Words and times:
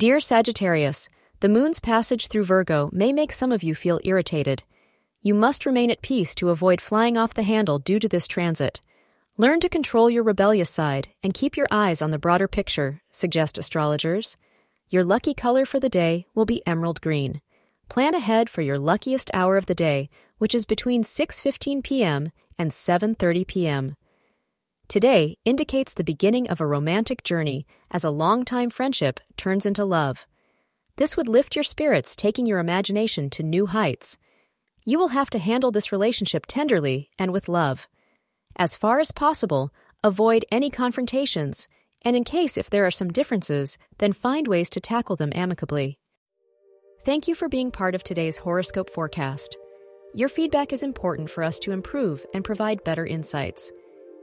Dear 0.00 0.18
Sagittarius, 0.18 1.10
the 1.40 1.48
moon's 1.50 1.78
passage 1.78 2.28
through 2.28 2.44
Virgo 2.44 2.88
may 2.90 3.12
make 3.12 3.34
some 3.34 3.52
of 3.52 3.62
you 3.62 3.74
feel 3.74 4.00
irritated. 4.02 4.62
You 5.20 5.34
must 5.34 5.66
remain 5.66 5.90
at 5.90 6.00
peace 6.00 6.34
to 6.36 6.48
avoid 6.48 6.80
flying 6.80 7.18
off 7.18 7.34
the 7.34 7.42
handle 7.42 7.78
due 7.78 7.98
to 7.98 8.08
this 8.08 8.26
transit. 8.26 8.80
Learn 9.36 9.60
to 9.60 9.68
control 9.68 10.08
your 10.08 10.22
rebellious 10.22 10.70
side 10.70 11.08
and 11.22 11.34
keep 11.34 11.54
your 11.54 11.66
eyes 11.70 12.00
on 12.00 12.12
the 12.12 12.18
broader 12.18 12.48
picture, 12.48 13.02
suggest 13.10 13.58
astrologers. 13.58 14.38
Your 14.88 15.04
lucky 15.04 15.34
color 15.34 15.66
for 15.66 15.78
the 15.78 15.90
day 15.90 16.24
will 16.34 16.46
be 16.46 16.66
emerald 16.66 17.02
green. 17.02 17.42
Plan 17.90 18.14
ahead 18.14 18.48
for 18.48 18.62
your 18.62 18.78
luckiest 18.78 19.30
hour 19.34 19.58
of 19.58 19.66
the 19.66 19.74
day, 19.74 20.08
which 20.38 20.54
is 20.54 20.64
between 20.64 21.02
6:15 21.02 21.84
p.m. 21.84 22.32
and 22.58 22.70
7:30 22.70 23.46
p.m. 23.46 23.96
Today 24.90 25.38
indicates 25.44 25.94
the 25.94 26.02
beginning 26.02 26.50
of 26.50 26.60
a 26.60 26.66
romantic 26.66 27.22
journey 27.22 27.64
as 27.92 28.02
a 28.02 28.10
long-time 28.10 28.70
friendship 28.70 29.20
turns 29.36 29.64
into 29.64 29.84
love. 29.84 30.26
This 30.96 31.16
would 31.16 31.28
lift 31.28 31.54
your 31.54 31.62
spirits, 31.62 32.16
taking 32.16 32.44
your 32.44 32.58
imagination 32.58 33.30
to 33.30 33.44
new 33.44 33.66
heights. 33.66 34.18
You 34.84 34.98
will 34.98 35.10
have 35.10 35.30
to 35.30 35.38
handle 35.38 35.70
this 35.70 35.92
relationship 35.92 36.44
tenderly 36.48 37.08
and 37.20 37.32
with 37.32 37.48
love. 37.48 37.86
As 38.56 38.74
far 38.74 38.98
as 38.98 39.12
possible, 39.12 39.72
avoid 40.02 40.44
any 40.50 40.70
confrontations, 40.70 41.68
and 42.02 42.16
in 42.16 42.24
case 42.24 42.58
if 42.58 42.68
there 42.68 42.84
are 42.84 42.90
some 42.90 43.12
differences, 43.12 43.78
then 43.98 44.12
find 44.12 44.48
ways 44.48 44.68
to 44.70 44.80
tackle 44.80 45.14
them 45.14 45.30
amicably. 45.36 46.00
Thank 47.04 47.28
you 47.28 47.36
for 47.36 47.48
being 47.48 47.70
part 47.70 47.94
of 47.94 48.02
today's 48.02 48.38
horoscope 48.38 48.90
forecast. 48.90 49.56
Your 50.14 50.28
feedback 50.28 50.72
is 50.72 50.82
important 50.82 51.30
for 51.30 51.44
us 51.44 51.60
to 51.60 51.70
improve 51.70 52.26
and 52.34 52.42
provide 52.42 52.82
better 52.82 53.06
insights. 53.06 53.70